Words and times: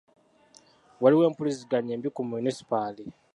Waliwo 1.01 1.23
empuliziganya 1.29 1.91
embi 1.93 2.09
ku 2.15 2.21
munisipaali. 2.29 3.03